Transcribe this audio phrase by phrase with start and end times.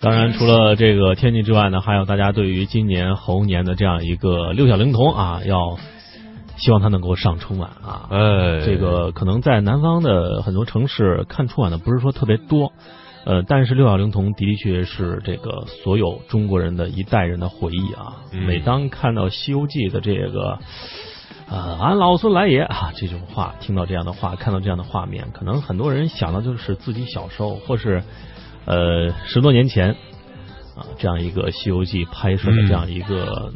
[0.00, 5.76] 当然，除了这个天气之外呢，还有大家对于今年猴年的这样一个六小龄童啊，要
[6.56, 8.06] 希望他能够上春晚啊。
[8.10, 12.72] 哎，这个可能在南方的很多城市看春晚的不是说特别多，
[13.24, 18.18] 呃，但是六小龄童的的确是这个所有中国人的一代人的回忆啊。
[18.32, 20.60] 嗯每当看到《西游记》的这个。
[21.50, 22.92] 呃，俺老孙来也啊！
[22.94, 28.02] 这种话，听到这样的话，看到这样的画面，可能很多人想到就是自己小时候，或是
[28.68, 29.96] 呃十多年前
[30.76, 33.52] 啊，这样一个《西游记》拍摄的这样一个、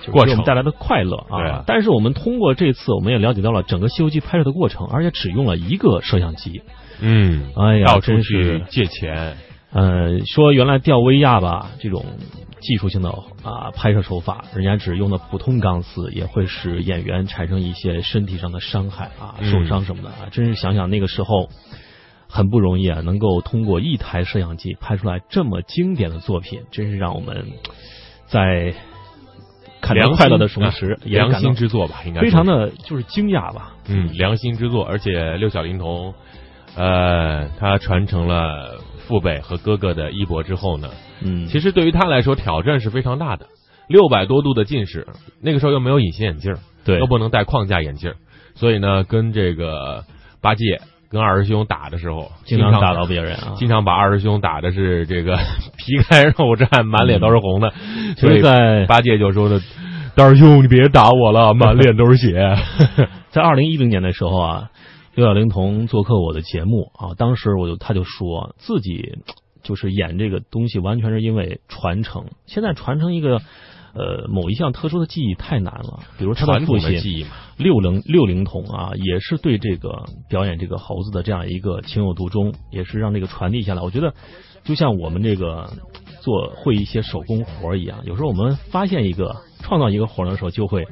[0.00, 1.62] 就是过程带来的快乐啊。
[1.66, 6.62] 但是我们通过这次，我们也了解到了整个《西游记》拍摄的过程，而且只用了一个摄像机。
[7.00, 9.36] 嗯，哎呀，到处真去是借钱，
[9.72, 12.04] 呃，说原来吊威亚吧这种
[12.60, 20.30] 技术性的啊拍摄手法，人家只用的普通钢丝，也会使演员产生一些身体上的伤害啊、嗯受伤什么的啊。
[20.30, 21.48] 真是想想那个时候
[22.34, 27.46] 很不容易啊，能够通过一台摄像机拍出来这么经典的作品，真是让我们
[28.26, 28.74] 在
[29.80, 33.76] 看良心到快乐的同时，啊良心之作吧，应该非常的就是惊讶吧。
[33.86, 36.12] 嗯，良心之作，而且六小龄童，
[36.74, 40.90] 呃，他传承了父辈和哥哥的衣钵之后呢，
[41.22, 43.46] 嗯，其实对于他来说挑战是非常大的。
[43.86, 45.06] 六百多度的近视，
[45.40, 48.14] 那个时候又没有隐形眼镜，对又不能戴框架眼镜，
[48.56, 50.04] 所以呢，跟这个
[50.40, 50.80] 八戒
[51.14, 53.54] 跟二师兄打的时候，经常打到别人啊。
[53.56, 55.36] 经常把二师兄打的是这个
[55.78, 57.72] 皮开肉绽，满脸都是红的。
[58.16, 59.60] 其所以在八戒就说的
[60.16, 62.56] ：“大师兄，你别打我了， 满脸都是血。
[63.30, 64.70] 在二零一零年的时候啊，
[65.14, 69.18] 六小龄童做客我的节目啊，当时我就他就说自己
[69.62, 72.24] 就是演这个东西，完全是因为传承。
[72.46, 73.40] 现在传承一个
[73.94, 83.82] 呃某一项特殊的技艺太难了，比如”他的传父亲统的记忆嘛，六龄六龄童啊，也是对这个表演这个猴子的这样一个情有独钟，也是让这个传递下来。
[83.82, 84.12] 我觉得
[84.64, 85.70] 就像我们这个
[86.20, 90.84] 做会一些手工活儿一样，有时候我们发现一个创造一个活儿的时候，就会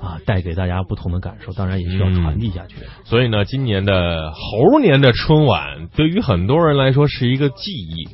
[0.00, 2.76] 啊带给大家不同的感受，当然也需要传递下去。
[3.04, 8.08] 所以呢，今年的猴年的春晚对于很多人来说是一个记忆。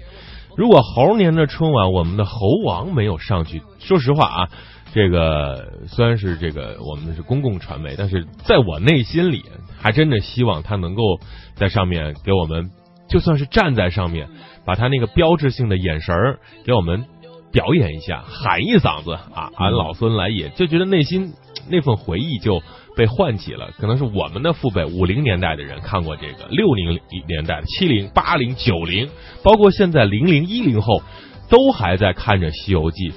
[0.58, 4.48] 如果猴年的春晚我们的猴王没有上去，说实话啊，
[4.92, 9.44] 这个虽然是这个我们是公共传媒，但是在我内心里
[9.78, 11.20] 还真的希望他能够
[11.54, 12.72] 在上面给我们，
[13.08, 14.28] 就算是站在上面，
[14.66, 17.04] 把他那个标志性的眼神儿给我们
[17.52, 21.34] 表演一下，喊一嗓子啊，俺老孙来也，就觉得内心
[21.70, 22.62] 那份回忆就
[22.96, 23.70] 被唤起了。
[23.78, 29.08] 可能是我们的父辈五零年代的人看过这个，六零年代的、七零、八零、九零，
[29.42, 31.02] 包括现在零零一零后，
[31.48, 33.10] 都还在看着《西游记》。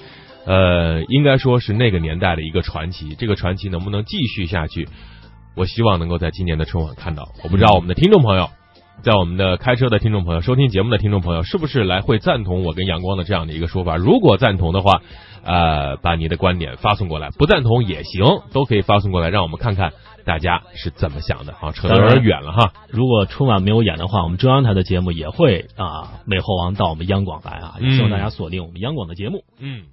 [0.46, 3.16] 呃，应该说是那个年代的一个传奇。
[3.16, 4.88] 这个传奇能不能继续下去？
[5.56, 7.30] 我希望能够在今年的春晚看到。
[7.44, 8.50] 我不知道我们的听众朋友，
[9.04, 13.96] 在我们的开车的听众朋友、收听节目的听众朋友，是不是来会赞同我跟阳光的这样的一个说法？
[13.98, 15.02] 如果赞同的话，
[15.44, 19.94] 呃，把你的观点发送过来；不赞同也行，都可以发送过来，让我们看看
[20.24, 21.54] 大家是怎么想的。
[21.54, 22.74] 啊，扯得有点远了哈。
[22.90, 29.44] 如果春晚没有演的话，我们中央台的节目也会啊，美猴王到我们央广来啊，也希望大家锁定我们央广的节目。
[29.60, 29.86] 嗯。